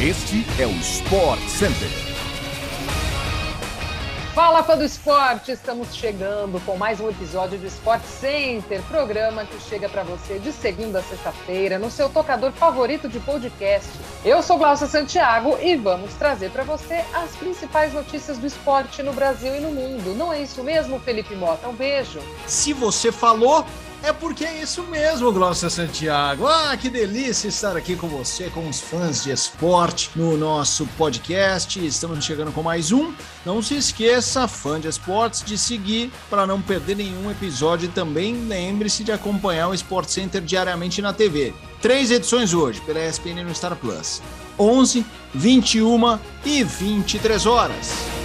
Este 0.00 0.46
é 0.62 0.64
o 0.64 0.70
Sport 0.70 1.40
Center. 1.48 1.88
Fala 4.32 4.62
fã 4.62 4.76
do 4.76 4.84
esporte, 4.84 5.50
estamos 5.50 5.92
chegando 5.92 6.64
com 6.64 6.76
mais 6.76 7.00
um 7.00 7.10
episódio 7.10 7.58
do 7.58 7.66
Sport 7.66 8.04
Center, 8.04 8.80
programa 8.84 9.44
que 9.44 9.58
chega 9.68 9.88
para 9.88 10.04
você 10.04 10.38
de 10.38 10.52
segunda 10.52 11.00
a 11.00 11.02
sexta-feira 11.02 11.80
no 11.80 11.90
seu 11.90 12.08
tocador 12.08 12.52
favorito 12.52 13.08
de 13.08 13.18
podcast. 13.18 13.90
Eu 14.24 14.40
sou 14.40 14.56
Glaucia 14.56 14.86
Santiago 14.86 15.58
e 15.60 15.74
vamos 15.74 16.14
trazer 16.14 16.52
para 16.52 16.62
você 16.62 17.04
as 17.12 17.34
principais 17.34 17.92
notícias 17.92 18.38
do 18.38 18.46
esporte 18.46 19.02
no 19.02 19.12
Brasil 19.12 19.52
e 19.56 19.58
no 19.58 19.72
mundo. 19.72 20.14
Não 20.14 20.32
é 20.32 20.40
isso 20.40 20.62
mesmo, 20.62 21.00
Felipe 21.00 21.34
Mota? 21.34 21.66
Um 21.66 21.74
beijo. 21.74 22.20
Se 22.46 22.72
você 22.72 23.10
falou, 23.10 23.66
é 24.02 24.12
porque 24.12 24.44
é 24.44 24.62
isso 24.62 24.82
mesmo, 24.84 25.32
Glaucia 25.32 25.68
Santiago. 25.68 26.46
Ah, 26.46 26.76
que 26.76 26.88
delícia 26.88 27.48
estar 27.48 27.76
aqui 27.76 27.96
com 27.96 28.08
você, 28.08 28.48
com 28.50 28.68
os 28.68 28.80
fãs 28.80 29.22
de 29.22 29.30
esporte 29.30 30.10
no 30.14 30.36
nosso 30.36 30.86
podcast. 30.98 31.84
Estamos 31.84 32.24
chegando 32.24 32.52
com 32.52 32.62
mais 32.62 32.92
um. 32.92 33.12
Não 33.44 33.62
se 33.62 33.74
esqueça, 33.74 34.46
fã 34.48 34.80
de 34.80 34.88
esportes, 34.88 35.42
de 35.42 35.58
seguir 35.58 36.10
para 36.30 36.46
não 36.46 36.60
perder 36.60 36.96
nenhum 36.96 37.30
episódio 37.30 37.86
e 37.86 37.92
também 37.92 38.46
lembre-se 38.46 39.04
de 39.04 39.12
acompanhar 39.12 39.68
o 39.68 39.74
Sport 39.74 40.08
Center 40.08 40.40
diariamente 40.40 41.02
na 41.02 41.12
TV. 41.12 41.52
Três 41.80 42.10
edições 42.10 42.54
hoje 42.54 42.80
pela 42.80 43.04
ESPN 43.04 43.44
no 43.44 43.54
Star 43.54 43.76
Plus. 43.76 44.22
11, 44.58 45.04
21 45.34 46.18
e 46.44 46.64
23 46.64 47.46
horas. 47.46 48.17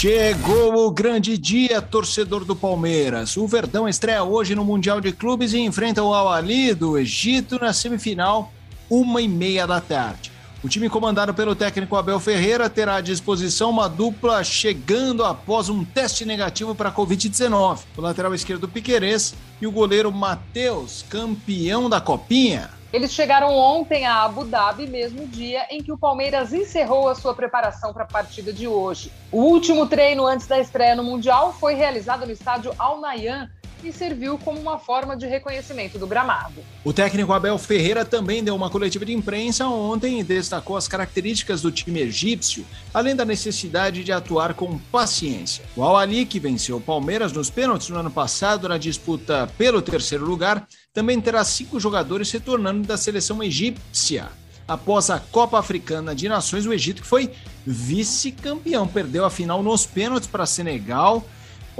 Chegou 0.00 0.86
o 0.86 0.90
grande 0.90 1.36
dia, 1.36 1.82
torcedor 1.82 2.42
do 2.46 2.56
Palmeiras. 2.56 3.36
O 3.36 3.46
Verdão 3.46 3.86
estreia 3.86 4.24
hoje 4.24 4.54
no 4.54 4.64
Mundial 4.64 4.98
de 4.98 5.12
Clubes 5.12 5.52
e 5.52 5.58
enfrenta 5.58 6.02
o 6.02 6.14
Al-Ali 6.14 6.72
do 6.72 6.96
Egito 6.96 7.58
na 7.60 7.70
semifinal, 7.74 8.50
uma 8.88 9.20
e 9.20 9.28
meia 9.28 9.66
da 9.66 9.78
tarde. 9.78 10.32
O 10.64 10.70
time 10.70 10.88
comandado 10.88 11.34
pelo 11.34 11.54
técnico 11.54 11.96
Abel 11.96 12.18
Ferreira 12.18 12.70
terá 12.70 12.94
à 12.94 13.00
disposição 13.02 13.68
uma 13.68 13.90
dupla 13.90 14.42
chegando 14.42 15.22
após 15.22 15.68
um 15.68 15.84
teste 15.84 16.24
negativo 16.24 16.74
para 16.74 16.88
a 16.88 16.94
Covid-19. 16.94 17.80
O 17.94 18.00
lateral 18.00 18.34
esquerdo 18.34 18.66
Piquerez 18.66 19.34
e 19.60 19.66
o 19.66 19.70
goleiro 19.70 20.10
Matheus, 20.10 21.04
campeão 21.10 21.90
da 21.90 22.00
Copinha. 22.00 22.79
Eles 22.92 23.12
chegaram 23.12 23.54
ontem 23.54 24.04
a 24.04 24.24
Abu 24.24 24.44
Dhabi, 24.44 24.88
mesmo 24.88 25.24
dia 25.26 25.64
em 25.70 25.80
que 25.80 25.92
o 25.92 25.98
Palmeiras 25.98 26.52
encerrou 26.52 27.08
a 27.08 27.14
sua 27.14 27.32
preparação 27.32 27.92
para 27.92 28.02
a 28.02 28.06
partida 28.06 28.52
de 28.52 28.66
hoje. 28.66 29.12
O 29.30 29.42
último 29.42 29.86
treino 29.86 30.26
antes 30.26 30.48
da 30.48 30.58
estreia 30.58 30.96
no 30.96 31.04
Mundial 31.04 31.52
foi 31.52 31.74
realizado 31.74 32.26
no 32.26 32.32
estádio 32.32 32.74
Al 32.76 33.00
Nayan, 33.00 33.48
e 33.88 33.92
serviu 33.92 34.38
como 34.38 34.60
uma 34.60 34.78
forma 34.78 35.16
de 35.16 35.26
reconhecimento 35.26 35.98
do 35.98 36.06
gramado. 36.06 36.62
O 36.84 36.92
técnico 36.92 37.32
Abel 37.32 37.58
Ferreira 37.58 38.04
também 38.04 38.42
deu 38.42 38.54
uma 38.54 38.70
coletiva 38.70 39.04
de 39.04 39.12
imprensa 39.12 39.66
ontem 39.66 40.20
e 40.20 40.24
destacou 40.24 40.76
as 40.76 40.88
características 40.88 41.62
do 41.62 41.70
time 41.70 42.00
egípcio, 42.00 42.66
além 42.92 43.14
da 43.14 43.24
necessidade 43.24 44.04
de 44.04 44.12
atuar 44.12 44.54
com 44.54 44.78
paciência. 44.78 45.64
O 45.76 45.82
Al-Ali, 45.82 46.26
que 46.26 46.40
venceu 46.40 46.76
o 46.76 46.80
Palmeiras 46.80 47.32
nos 47.32 47.50
pênaltis 47.50 47.88
no 47.88 47.98
ano 47.98 48.10
passado 48.10 48.68
na 48.68 48.78
disputa 48.78 49.48
pelo 49.58 49.82
terceiro 49.82 50.24
lugar, 50.24 50.66
também 50.92 51.20
terá 51.20 51.44
cinco 51.44 51.78
jogadores 51.78 52.30
retornando 52.30 52.86
da 52.86 52.96
seleção 52.96 53.42
egípcia. 53.42 54.28
Após 54.66 55.10
a 55.10 55.18
Copa 55.18 55.58
Africana 55.58 56.14
de 56.14 56.28
Nações, 56.28 56.64
o 56.64 56.72
Egito, 56.72 57.02
que 57.02 57.08
foi 57.08 57.32
vice-campeão, 57.66 58.86
perdeu 58.86 59.24
a 59.24 59.30
final 59.30 59.64
nos 59.64 59.84
pênaltis 59.84 60.28
para 60.28 60.46
Senegal 60.46 61.24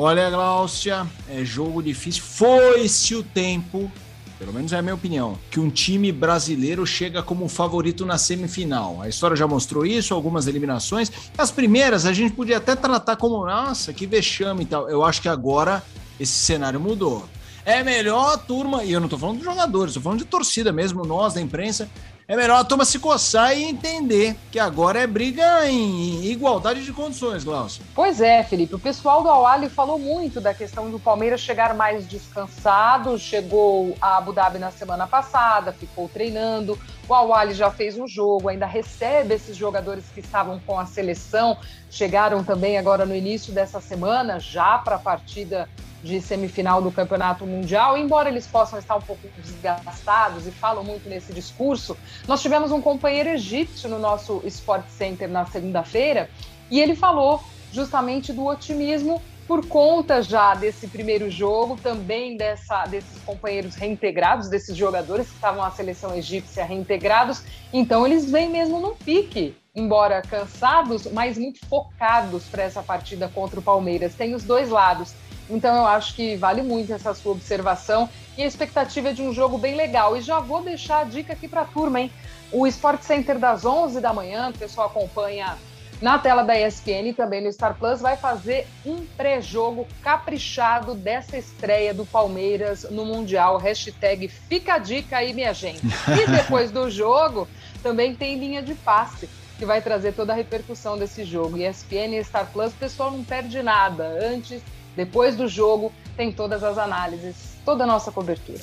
Olha, 0.02 0.30
Gláucia, 0.30 1.06
é 1.28 1.44
jogo 1.44 1.82
difícil. 1.82 2.22
Foi-se 2.22 3.14
o 3.14 3.22
tempo, 3.22 3.92
pelo 4.38 4.50
menos 4.50 4.72
é 4.72 4.78
a 4.78 4.80
minha 4.80 4.94
opinião, 4.94 5.38
que 5.50 5.60
um 5.60 5.68
time 5.68 6.10
brasileiro 6.10 6.86
chega 6.86 7.22
como 7.22 7.46
favorito 7.50 8.06
na 8.06 8.16
semifinal. 8.16 9.02
A 9.02 9.10
história 9.10 9.36
já 9.36 9.46
mostrou 9.46 9.84
isso, 9.84 10.14
algumas 10.14 10.46
eliminações. 10.46 11.12
As 11.36 11.50
primeiras 11.50 12.06
a 12.06 12.14
gente 12.14 12.32
podia 12.32 12.56
até 12.56 12.74
tratar 12.74 13.16
como, 13.16 13.44
nossa, 13.44 13.92
que 13.92 14.06
vexame 14.06 14.62
e 14.62 14.66
tal. 14.66 14.88
Eu 14.88 15.04
acho 15.04 15.20
que 15.20 15.28
agora 15.28 15.82
esse 16.18 16.32
cenário 16.32 16.80
mudou. 16.80 17.28
É 17.62 17.84
melhor 17.84 18.38
turma, 18.38 18.82
e 18.82 18.92
eu 18.92 19.00
não 19.00 19.08
tô 19.08 19.18
falando 19.18 19.40
de 19.40 19.44
jogadores, 19.44 19.92
tô 19.92 20.00
falando 20.00 20.20
de 20.20 20.24
torcida 20.24 20.72
mesmo, 20.72 21.04
nós 21.04 21.34
da 21.34 21.42
imprensa, 21.42 21.90
é 22.30 22.36
melhor 22.36 22.60
a 22.60 22.64
turma 22.64 22.84
se 22.84 22.96
coçar 23.00 23.58
e 23.58 23.64
entender 23.64 24.36
que 24.52 24.58
agora 24.60 25.00
é 25.00 25.06
briga 25.06 25.68
em 25.68 26.26
igualdade 26.26 26.84
de 26.84 26.92
condições, 26.92 27.42
Glaucio. 27.42 27.82
Pois 27.92 28.20
é, 28.20 28.44
Felipe. 28.44 28.72
O 28.72 28.78
pessoal 28.78 29.20
do 29.20 29.28
Awali 29.28 29.68
falou 29.68 29.98
muito 29.98 30.40
da 30.40 30.54
questão 30.54 30.88
do 30.92 31.00
Palmeiras 31.00 31.40
chegar 31.40 31.74
mais 31.74 32.08
descansado. 32.08 33.18
Chegou 33.18 33.96
a 34.00 34.18
Abu 34.18 34.32
Dhabi 34.32 34.60
na 34.60 34.70
semana 34.70 35.08
passada, 35.08 35.72
ficou 35.72 36.08
treinando. 36.08 36.78
O 37.10 37.14
Awali 37.14 37.54
já 37.54 37.72
fez 37.72 37.98
um 37.98 38.06
jogo, 38.06 38.48
ainda 38.48 38.66
recebe 38.66 39.34
esses 39.34 39.56
jogadores 39.56 40.04
que 40.14 40.20
estavam 40.20 40.60
com 40.60 40.78
a 40.78 40.86
seleção. 40.86 41.58
Chegaram 41.90 42.44
também 42.44 42.78
agora 42.78 43.04
no 43.04 43.16
início 43.16 43.52
dessa 43.52 43.80
semana, 43.80 44.38
já 44.38 44.78
para 44.78 44.94
a 44.94 44.98
partida 45.00 45.68
de 46.04 46.20
semifinal 46.20 46.80
do 46.80 46.92
Campeonato 46.92 47.44
Mundial, 47.44 47.98
embora 47.98 48.28
eles 48.28 48.46
possam 48.46 48.78
estar 48.78 48.94
um 48.94 49.00
pouco 49.00 49.26
desgastados 49.38 50.46
e 50.46 50.52
falam 50.52 50.84
muito 50.84 51.08
nesse 51.08 51.32
discurso, 51.32 51.98
nós 52.28 52.40
tivemos 52.40 52.70
um 52.70 52.80
companheiro 52.80 53.30
egípcio 53.30 53.90
no 53.90 53.98
nosso 53.98 54.40
Sport 54.44 54.86
Center 54.88 55.28
na 55.28 55.44
segunda-feira 55.44 56.30
e 56.70 56.78
ele 56.78 56.94
falou 56.94 57.42
justamente 57.72 58.32
do 58.32 58.46
otimismo 58.46 59.20
por 59.50 59.66
conta 59.66 60.22
já 60.22 60.54
desse 60.54 60.86
primeiro 60.86 61.28
jogo, 61.28 61.76
também 61.76 62.36
dessa, 62.36 62.84
desses 62.84 63.20
companheiros 63.24 63.74
reintegrados, 63.74 64.48
desses 64.48 64.76
jogadores 64.76 65.26
que 65.26 65.34
estavam 65.34 65.64
na 65.64 65.72
seleção 65.72 66.14
egípcia 66.14 66.64
reintegrados, 66.64 67.42
então 67.72 68.06
eles 68.06 68.30
vêm 68.30 68.48
mesmo 68.48 68.78
no 68.78 68.94
pique, 68.94 69.56
embora 69.74 70.22
cansados, 70.22 71.08
mas 71.10 71.36
muito 71.36 71.66
focados 71.66 72.44
para 72.44 72.62
essa 72.62 72.80
partida 72.80 73.26
contra 73.26 73.58
o 73.58 73.62
Palmeiras. 73.62 74.14
Tem 74.14 74.36
os 74.36 74.44
dois 74.44 74.68
lados. 74.68 75.14
Então 75.48 75.74
eu 75.74 75.86
acho 75.86 76.14
que 76.14 76.36
vale 76.36 76.62
muito 76.62 76.92
essa 76.92 77.12
sua 77.12 77.32
observação 77.32 78.08
e 78.38 78.44
a 78.44 78.46
expectativa 78.46 79.08
é 79.08 79.12
de 79.12 79.22
um 79.22 79.32
jogo 79.32 79.58
bem 79.58 79.74
legal. 79.74 80.16
E 80.16 80.20
já 80.20 80.38
vou 80.38 80.62
deixar 80.62 81.00
a 81.00 81.04
dica 81.04 81.32
aqui 81.32 81.48
para 81.48 81.62
a 81.62 81.64
turma, 81.64 82.00
hein? 82.00 82.12
O 82.52 82.68
Sport 82.68 83.02
Center 83.02 83.36
das 83.36 83.64
11 83.64 84.00
da 84.00 84.12
manhã, 84.12 84.50
o 84.50 84.56
pessoal 84.56 84.86
acompanha 84.86 85.58
na 86.00 86.18
tela 86.18 86.42
da 86.42 86.58
ESPN 86.58 87.08
e 87.08 87.12
também 87.12 87.42
no 87.42 87.52
Star 87.52 87.74
Plus, 87.74 88.00
vai 88.00 88.16
fazer 88.16 88.66
um 88.86 89.04
pré-jogo 89.16 89.86
caprichado 90.02 90.94
dessa 90.94 91.36
estreia 91.36 91.92
do 91.92 92.06
Palmeiras 92.06 92.86
no 92.90 93.04
Mundial. 93.04 93.58
Hashtag 93.58 94.28
fica 94.28 94.74
a 94.74 94.78
dica 94.78 95.18
aí, 95.18 95.34
minha 95.34 95.52
gente. 95.52 95.82
E 95.86 96.26
depois 96.30 96.70
do 96.70 96.90
jogo, 96.90 97.46
também 97.82 98.14
tem 98.14 98.38
linha 98.38 98.62
de 98.62 98.74
passe 98.74 99.28
que 99.58 99.66
vai 99.66 99.82
trazer 99.82 100.12
toda 100.14 100.32
a 100.32 100.36
repercussão 100.36 100.96
desse 100.96 101.22
jogo. 101.22 101.58
ESPN 101.58 102.18
e 102.18 102.24
Star 102.24 102.50
Plus, 102.50 102.72
o 102.72 102.76
pessoal 102.76 103.10
não 103.10 103.22
perde 103.22 103.62
nada. 103.62 104.04
Antes 104.04 104.62
depois 104.96 105.36
do 105.36 105.46
jogo, 105.46 105.92
tem 106.16 106.32
todas 106.32 106.64
as 106.64 106.78
análises, 106.78 107.36
toda 107.64 107.84
a 107.84 107.86
nossa 107.86 108.10
cobertura. 108.10 108.58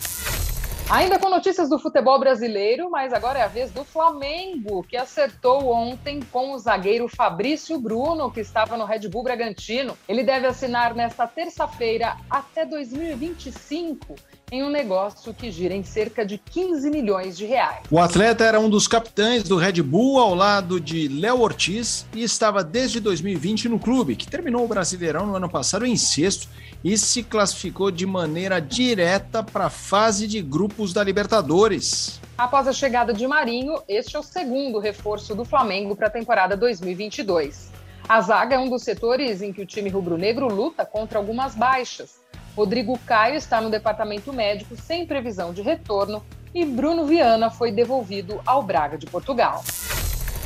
Ainda 0.89 1.19
com 1.19 1.27
notícias 1.27 1.67
do 1.67 1.77
futebol 1.77 2.17
brasileiro, 2.17 2.89
mas 2.89 3.11
agora 3.11 3.39
é 3.39 3.41
a 3.43 3.47
vez 3.47 3.69
do 3.71 3.83
Flamengo, 3.83 4.81
que 4.83 4.95
acertou 4.95 5.67
ontem 5.67 6.21
com 6.31 6.53
o 6.53 6.57
zagueiro 6.57 7.09
Fabrício 7.09 7.77
Bruno, 7.77 8.31
que 8.31 8.39
estava 8.39 8.77
no 8.77 8.85
Red 8.85 9.09
Bull 9.09 9.21
Bragantino. 9.21 9.97
Ele 10.07 10.23
deve 10.23 10.47
assinar 10.47 10.95
nesta 10.95 11.27
terça-feira 11.27 12.15
até 12.29 12.65
2025 12.65 14.15
em 14.49 14.63
um 14.63 14.69
negócio 14.69 15.33
que 15.33 15.51
gira 15.51 15.73
em 15.73 15.83
cerca 15.83 16.25
de 16.25 16.37
15 16.37 16.89
milhões 16.89 17.37
de 17.37 17.45
reais. 17.45 17.83
O 17.91 17.99
atleta 17.99 18.45
era 18.45 18.57
um 18.57 18.69
dos 18.69 18.87
capitães 18.87 19.43
do 19.43 19.57
Red 19.57 19.81
Bull 19.81 20.19
ao 20.19 20.33
lado 20.33 20.79
de 20.79 21.09
Léo 21.09 21.41
Ortiz 21.41 22.05
e 22.15 22.23
estava 22.23 22.63
desde 22.63 23.01
2020 23.01 23.67
no 23.67 23.77
clube, 23.77 24.15
que 24.15 24.25
terminou 24.25 24.63
o 24.63 24.67
Brasileirão 24.67 25.25
no 25.25 25.35
ano 25.35 25.49
passado 25.49 25.85
em 25.85 25.97
sexto 25.97 26.47
e 26.81 26.97
se 26.97 27.23
classificou 27.23 27.91
de 27.91 28.05
maneira 28.05 28.61
direta 28.61 29.43
para 29.43 29.65
a 29.65 29.69
fase 29.69 30.25
de 30.25 30.41
grupos 30.41 30.93
da 30.93 31.03
Libertadores. 31.03 32.21
Após 32.37 32.69
a 32.69 32.73
chegada 32.73 33.13
de 33.13 33.27
Marinho, 33.27 33.81
este 33.85 34.15
é 34.15 34.19
o 34.19 34.23
segundo 34.23 34.79
reforço 34.79 35.35
do 35.35 35.43
Flamengo 35.43 35.93
para 35.93 36.07
a 36.07 36.11
temporada 36.11 36.55
2022. 36.55 37.69
A 38.07 38.21
zaga 38.21 38.55
é 38.55 38.59
um 38.59 38.69
dos 38.69 38.83
setores 38.83 39.41
em 39.41 39.51
que 39.51 39.61
o 39.61 39.65
time 39.65 39.89
rubro-negro 39.89 40.47
luta 40.47 40.85
contra 40.85 41.17
algumas 41.17 41.53
baixas. 41.53 42.25
Rodrigo 42.57 42.97
Caio 43.05 43.35
está 43.35 43.61
no 43.61 43.69
departamento 43.69 44.33
médico 44.33 44.75
sem 44.75 45.05
previsão 45.05 45.53
de 45.53 45.61
retorno 45.61 46.23
e 46.55 46.65
Bruno 46.65 47.05
Viana 47.05 47.51
foi 47.51 47.71
devolvido 47.71 48.41
ao 48.47 48.63
Braga 48.63 48.97
de 48.97 49.05
Portugal. 49.05 49.63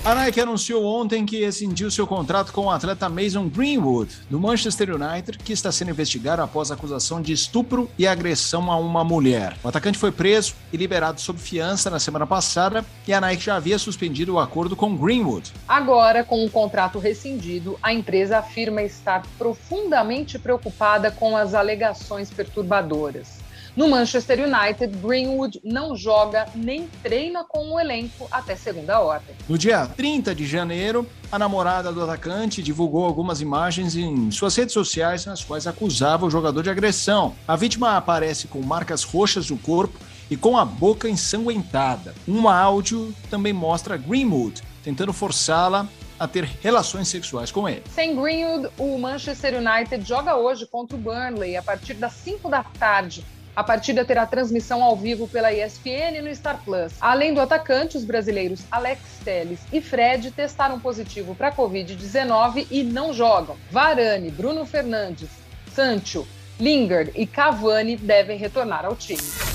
A 0.03 0.15
Nike 0.15 0.41
anunciou 0.41 0.83
ontem 0.83 1.27
que 1.27 1.45
rescindiu 1.45 1.91
seu 1.91 2.07
contrato 2.07 2.51
com 2.51 2.65
o 2.65 2.71
atleta 2.71 3.07
Mason 3.07 3.47
Greenwood, 3.47 4.11
do 4.31 4.39
Manchester 4.39 4.95
United, 4.95 5.37
que 5.37 5.53
está 5.53 5.71
sendo 5.71 5.91
investigado 5.91 6.41
após 6.41 6.71
acusação 6.71 7.21
de 7.21 7.31
estupro 7.31 7.87
e 7.99 8.07
agressão 8.07 8.71
a 8.71 8.77
uma 8.77 9.03
mulher. 9.03 9.55
O 9.63 9.67
atacante 9.67 9.99
foi 9.99 10.11
preso 10.11 10.55
e 10.73 10.77
liberado 10.77 11.21
sob 11.21 11.37
fiança 11.37 11.87
na 11.91 11.99
semana 11.99 12.25
passada 12.25 12.83
e 13.07 13.13
a 13.13 13.21
Nike 13.21 13.45
já 13.45 13.57
havia 13.57 13.77
suspendido 13.77 14.33
o 14.33 14.39
acordo 14.39 14.75
com 14.75 14.97
Greenwood. 14.97 15.53
Agora, 15.67 16.23
com 16.23 16.43
o 16.43 16.49
contrato 16.49 16.97
rescindido, 16.97 17.77
a 17.79 17.93
empresa 17.93 18.39
afirma 18.39 18.81
estar 18.81 19.21
profundamente 19.37 20.39
preocupada 20.39 21.11
com 21.11 21.37
as 21.37 21.53
alegações 21.53 22.31
perturbadoras. 22.31 23.40
No 23.73 23.87
Manchester 23.87 24.37
United, 24.39 24.97
Greenwood 24.97 25.61
não 25.63 25.95
joga 25.95 26.45
nem 26.53 26.89
treina 27.01 27.45
com 27.45 27.71
o 27.71 27.79
elenco 27.79 28.27
até 28.29 28.53
segunda 28.53 28.99
ordem. 28.99 29.33
No 29.47 29.57
dia 29.57 29.87
30 29.87 30.35
de 30.35 30.45
janeiro, 30.45 31.07
a 31.31 31.39
namorada 31.39 31.89
do 31.89 32.03
atacante 32.03 32.61
divulgou 32.61 33.05
algumas 33.05 33.39
imagens 33.39 33.95
em 33.95 34.29
suas 34.29 34.57
redes 34.57 34.73
sociais 34.73 35.25
nas 35.25 35.41
quais 35.41 35.67
acusava 35.67 36.25
o 36.25 36.29
jogador 36.29 36.63
de 36.63 36.69
agressão. 36.69 37.33
A 37.47 37.55
vítima 37.55 37.95
aparece 37.95 38.45
com 38.45 38.61
marcas 38.61 39.03
roxas 39.03 39.49
no 39.49 39.57
corpo 39.57 39.97
e 40.29 40.35
com 40.35 40.57
a 40.57 40.65
boca 40.65 41.07
ensanguentada. 41.07 42.13
Um 42.27 42.49
áudio 42.49 43.15
também 43.29 43.53
mostra 43.53 43.95
Greenwood 43.95 44.61
tentando 44.83 45.13
forçá-la 45.13 45.87
a 46.19 46.27
ter 46.27 46.43
relações 46.61 47.07
sexuais 47.07 47.51
com 47.51 47.69
ele. 47.69 47.83
Sem 47.95 48.21
Greenwood, 48.21 48.69
o 48.77 48.97
Manchester 48.97 49.55
United 49.55 50.05
joga 50.05 50.35
hoje 50.35 50.67
contra 50.67 50.97
o 50.97 50.99
Burnley 50.99 51.55
a 51.55 51.63
partir 51.63 51.93
das 51.93 52.11
5 52.13 52.49
da 52.49 52.63
tarde 52.63 53.23
a 53.55 53.63
partida 53.63 54.05
terá 54.05 54.25
transmissão 54.25 54.81
ao 54.83 54.95
vivo 54.95 55.27
pela 55.27 55.51
ESPN 55.51 56.21
no 56.23 56.33
Star 56.33 56.61
Plus. 56.63 56.93
Além 57.01 57.33
do 57.33 57.41
atacante, 57.41 57.97
os 57.97 58.05
brasileiros 58.05 58.61
Alex 58.71 59.01
Telles 59.23 59.59
e 59.71 59.81
Fred 59.81 60.31
testaram 60.31 60.79
positivo 60.79 61.35
para 61.35 61.51
Covid-19 61.51 62.67
e 62.71 62.83
não 62.83 63.13
jogam. 63.13 63.57
Varane, 63.69 64.31
Bruno 64.31 64.65
Fernandes, 64.65 65.29
Sancho, 65.73 66.27
Lingard 66.59 67.11
e 67.15 67.25
Cavani 67.25 67.97
devem 67.97 68.37
retornar 68.37 68.85
ao 68.85 68.95
time. 68.95 69.50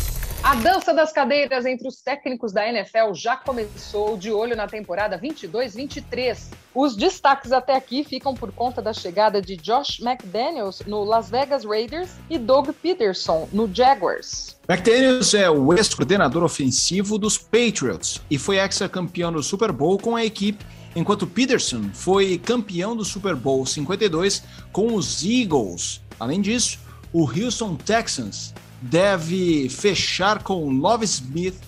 A 0.46 0.54
dança 0.54 0.94
das 0.94 1.10
cadeiras 1.10 1.66
entre 1.66 1.88
os 1.88 2.00
técnicos 2.00 2.52
da 2.52 2.64
NFL 2.68 3.12
já 3.14 3.36
começou 3.36 4.16
de 4.16 4.30
olho 4.30 4.54
na 4.54 4.68
temporada 4.68 5.18
22-23. 5.18 6.52
Os 6.72 6.94
destaques 6.94 7.50
até 7.50 7.74
aqui 7.74 8.04
ficam 8.04 8.32
por 8.32 8.52
conta 8.52 8.80
da 8.80 8.92
chegada 8.92 9.42
de 9.42 9.56
Josh 9.56 9.98
McDaniels 10.00 10.82
no 10.86 11.02
Las 11.02 11.28
Vegas 11.28 11.64
Raiders 11.64 12.10
e 12.30 12.38
Doug 12.38 12.68
Peterson 12.80 13.48
no 13.52 13.68
Jaguars. 13.74 14.56
McDaniels 14.68 15.34
é 15.34 15.50
o 15.50 15.74
ex-coordenador 15.74 16.44
ofensivo 16.44 17.18
dos 17.18 17.36
Patriots 17.36 18.22
e 18.30 18.38
foi 18.38 18.58
ex-campeão 18.58 19.32
do 19.32 19.42
Super 19.42 19.72
Bowl 19.72 19.98
com 19.98 20.14
a 20.14 20.24
equipe, 20.24 20.64
enquanto 20.94 21.26
Peterson 21.26 21.90
foi 21.92 22.38
campeão 22.38 22.94
do 22.94 23.04
Super 23.04 23.34
Bowl 23.34 23.66
52 23.66 24.44
com 24.70 24.94
os 24.94 25.24
Eagles. 25.24 26.00
Além 26.20 26.40
disso, 26.40 26.78
o 27.12 27.28
Houston 27.28 27.74
Texans 27.74 28.54
deve 28.80 29.68
fechar 29.68 30.42
com 30.42 30.70
Love 30.70 31.04
Smith 31.04 31.60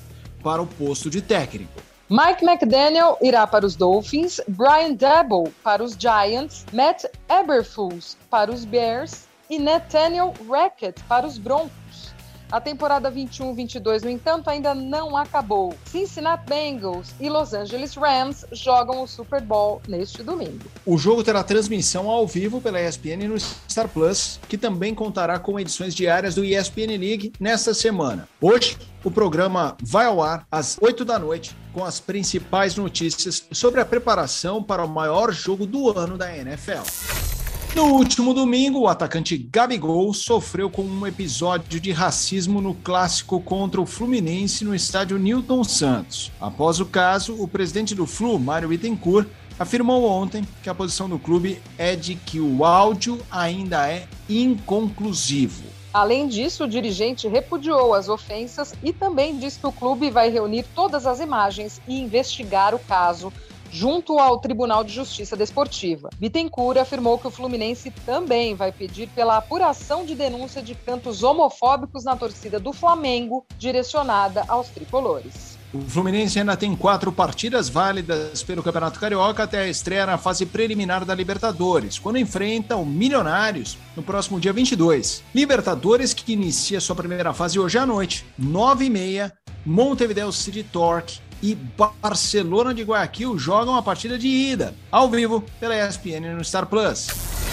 para 0.42 0.62
o 0.62 0.66
posto 0.66 1.10
de 1.10 1.20
técnico. 1.20 1.82
Mike 2.10 2.42
McDaniel 2.42 3.18
irá 3.20 3.46
para 3.46 3.66
os 3.66 3.76
Dolphins, 3.76 4.40
Brian 4.48 4.94
Dabble 4.94 5.52
para 5.62 5.84
os 5.84 5.94
Giants, 5.94 6.64
Matt 6.72 7.04
Eberflus 7.28 8.16
para 8.30 8.50
os 8.50 8.64
Bears 8.64 9.26
e 9.50 9.58
Nathaniel 9.58 10.32
Rackett 10.48 11.02
para 11.04 11.26
os 11.26 11.36
Broncos. 11.36 12.14
A 12.50 12.60
temporada 12.62 13.12
21-22, 13.12 14.02
no 14.02 14.10
entanto, 14.10 14.48
ainda 14.48 14.74
não 14.74 15.14
acabou. 15.16 15.74
Cincinnati 15.84 16.48
Bengals 16.48 17.14
e 17.20 17.28
Los 17.28 17.52
Angeles 17.52 17.94
Rams 17.94 18.46
jogam 18.52 19.02
o 19.02 19.06
Super 19.06 19.42
Bowl 19.42 19.82
neste 19.86 20.22
domingo. 20.22 20.64
O 20.86 20.96
jogo 20.96 21.22
terá 21.22 21.44
transmissão 21.44 22.08
ao 22.08 22.26
vivo 22.26 22.58
pela 22.58 22.80
ESPN 22.80 23.28
no 23.28 23.38
Star 23.38 23.86
Plus, 23.86 24.40
que 24.48 24.56
também 24.56 24.94
contará 24.94 25.38
com 25.38 25.60
edições 25.60 25.94
diárias 25.94 26.34
do 26.34 26.44
ESPN 26.44 26.96
League 26.98 27.32
nesta 27.38 27.74
semana. 27.74 28.26
Hoje, 28.40 28.78
o 29.04 29.10
programa 29.10 29.76
vai 29.82 30.06
ao 30.06 30.22
ar 30.22 30.46
às 30.50 30.78
8 30.80 31.04
da 31.04 31.18
noite 31.18 31.54
com 31.74 31.84
as 31.84 32.00
principais 32.00 32.76
notícias 32.76 33.44
sobre 33.52 33.80
a 33.80 33.84
preparação 33.84 34.62
para 34.62 34.84
o 34.84 34.88
maior 34.88 35.32
jogo 35.32 35.66
do 35.66 35.90
ano 35.98 36.16
da 36.16 36.34
NFL. 36.34 37.27
No 37.74 37.84
último 37.92 38.34
domingo, 38.34 38.80
o 38.80 38.88
atacante 38.88 39.36
Gabigol 39.36 40.12
sofreu 40.12 40.68
com 40.68 40.82
um 40.82 41.06
episódio 41.06 41.78
de 41.78 41.92
racismo 41.92 42.60
no 42.60 42.74
clássico 42.74 43.40
contra 43.40 43.80
o 43.80 43.86
Fluminense 43.86 44.64
no 44.64 44.74
estádio 44.74 45.18
Newton 45.18 45.62
Santos. 45.62 46.32
Após 46.40 46.80
o 46.80 46.86
caso, 46.86 47.40
o 47.40 47.46
presidente 47.46 47.94
do 47.94 48.06
Flu, 48.06 48.38
Mário 48.38 48.70
Bittencourt, 48.70 49.28
afirmou 49.58 50.04
ontem 50.04 50.46
que 50.62 50.70
a 50.70 50.74
posição 50.74 51.08
do 51.08 51.18
clube 51.18 51.60
é 51.76 51.94
de 51.94 52.14
que 52.14 52.40
o 52.40 52.64
áudio 52.64 53.20
ainda 53.30 53.88
é 53.88 54.08
inconclusivo. 54.28 55.64
Além 55.92 56.28
disso, 56.28 56.64
o 56.64 56.68
dirigente 56.68 57.28
repudiou 57.28 57.94
as 57.94 58.08
ofensas 58.08 58.74
e 58.82 58.92
também 58.92 59.38
disse 59.38 59.58
que 59.58 59.66
o 59.66 59.72
clube 59.72 60.10
vai 60.10 60.30
reunir 60.30 60.64
todas 60.74 61.06
as 61.06 61.18
imagens 61.18 61.80
e 61.88 62.00
investigar 62.00 62.74
o 62.74 62.78
caso 62.78 63.32
junto 63.70 64.18
ao 64.18 64.38
Tribunal 64.38 64.82
de 64.84 64.92
Justiça 64.92 65.36
Desportiva. 65.36 66.10
Bittencourt 66.18 66.78
afirmou 66.78 67.18
que 67.18 67.26
o 67.26 67.30
Fluminense 67.30 67.90
também 68.04 68.54
vai 68.54 68.72
pedir 68.72 69.08
pela 69.08 69.36
apuração 69.36 70.04
de 70.04 70.14
denúncia 70.14 70.62
de 70.62 70.74
cantos 70.74 71.22
homofóbicos 71.22 72.04
na 72.04 72.16
torcida 72.16 72.58
do 72.58 72.72
Flamengo, 72.72 73.44
direcionada 73.58 74.44
aos 74.48 74.68
tricolores. 74.68 75.58
O 75.72 75.80
Fluminense 75.82 76.38
ainda 76.38 76.56
tem 76.56 76.74
quatro 76.74 77.12
partidas 77.12 77.68
válidas 77.68 78.42
pelo 78.42 78.62
Campeonato 78.62 78.98
Carioca 78.98 79.42
até 79.42 79.58
a 79.60 79.68
estreia 79.68 80.06
na 80.06 80.16
fase 80.16 80.46
preliminar 80.46 81.04
da 81.04 81.14
Libertadores, 81.14 81.98
quando 81.98 82.16
enfrenta 82.16 82.76
o 82.76 82.86
Milionários 82.86 83.76
no 83.94 84.02
próximo 84.02 84.40
dia 84.40 84.52
22. 84.52 85.22
Libertadores 85.34 86.14
que 86.14 86.32
inicia 86.32 86.80
sua 86.80 86.96
primeira 86.96 87.34
fase 87.34 87.58
hoje 87.58 87.76
à 87.76 87.84
noite, 87.84 88.24
9h30, 88.40 89.30
Montevideo 89.66 90.32
City 90.32 90.62
Torque 90.62 91.20
e 91.42 91.54
Barcelona 91.54 92.74
de 92.74 92.82
Guayaquil 92.82 93.38
jogam 93.38 93.76
a 93.76 93.82
partida 93.82 94.18
de 94.18 94.28
ida, 94.28 94.74
ao 94.90 95.08
vivo, 95.08 95.44
pela 95.60 95.76
ESPN 95.76 96.34
no 96.36 96.44
Star 96.44 96.66
Plus. 96.66 97.08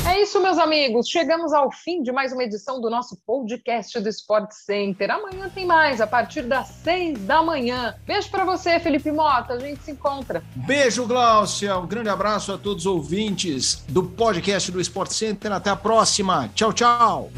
É 0.08 0.22
isso, 0.22 0.40
meus 0.40 0.60
amigos. 0.60 1.10
Chegamos 1.10 1.52
ao 1.52 1.72
fim 1.72 2.04
de 2.04 2.12
mais 2.12 2.32
uma 2.32 2.44
edição 2.44 2.80
do 2.80 2.92
nosso 2.92 3.18
podcast 3.26 4.00
do 4.00 4.08
Sport 4.08 4.52
Center. 4.52 5.10
Amanhã 5.10 5.50
tem 5.50 5.66
mais, 5.66 6.00
a 6.00 6.06
partir 6.06 6.44
das 6.44 6.68
seis 6.68 7.18
da 7.22 7.42
manhã. 7.42 7.96
Beijo 8.06 8.30
para 8.30 8.46
você, 8.46 8.80
Felipe 8.80 9.12
Mota. 9.12 9.54
A 9.54 9.60
gente 9.60 9.82
se 9.84 9.92
encontra. 9.92 10.44
Beijo, 10.56 11.08
Glaucia. 11.08 11.76
Um 11.80 11.88
grande 11.88 12.10
abraço 12.10 12.54
a 12.54 12.58
todos 12.58 12.86
os 12.86 12.92
ouvintes 12.92 13.84
do 13.90 14.04
podcast 14.04 14.72
do 14.72 14.80
Sport 14.80 15.12
Center. 15.12 15.52
Até 15.52 15.72
a 15.72 15.76
próxima. 15.76 16.52
Tchau, 16.54 16.72
tchau. 16.72 17.32